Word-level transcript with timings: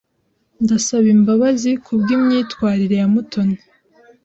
Ndasaba 0.63 1.07
imbabazi 1.15 1.71
kubwimyitwarire 1.85 2.95
ya 3.01 3.07
Mutoni. 3.13 3.57